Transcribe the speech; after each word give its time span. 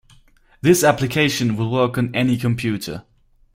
This 0.61 0.83
application 0.83 1.55
will 1.55 1.69
work 1.69 1.95
on 1.95 2.09
any 2.15 2.35
computer. 2.35 3.03